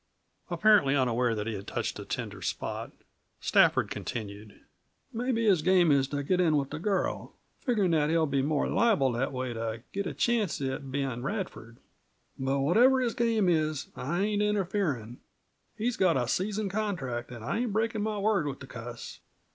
Apparently 0.49 0.95
unaware 0.95 1.35
that 1.35 1.45
he 1.45 1.53
had 1.53 1.67
touched 1.67 1.99
a 1.99 2.05
tender 2.05 2.41
spot 2.41 2.91
Stafford 3.39 3.91
continued. 3.91 4.61
"Mebbe 5.13 5.37
his 5.37 5.61
game 5.61 5.91
is 5.91 6.07
to 6.07 6.23
get 6.23 6.41
in 6.41 6.57
with 6.57 6.71
the 6.71 6.79
girl, 6.79 7.35
figgerin' 7.63 7.91
that 7.91 8.09
he'll 8.09 8.25
be 8.25 8.41
more 8.41 8.67
liable 8.67 9.11
that 9.11 9.31
way 9.31 9.53
to 9.53 9.83
get 9.93 10.07
a 10.07 10.15
chancst 10.15 10.59
at 10.61 10.91
Ben 10.91 11.21
Radford. 11.21 11.77
But 12.39 12.61
whatever 12.61 12.99
his 12.99 13.13
game 13.13 13.47
is, 13.47 13.89
I 13.95 14.23
ain't 14.23 14.41
interferin'. 14.41 15.19
He's 15.77 15.97
got 15.97 16.17
a 16.17 16.27
season 16.27 16.67
contract 16.67 17.31
an' 17.31 17.43
I 17.43 17.59
ain't 17.59 17.71
breakin' 17.73 18.01
my 18.01 18.17
word 18.17 18.47
with 18.47 18.59
the 18.59 18.65
cuss. 18.65 19.19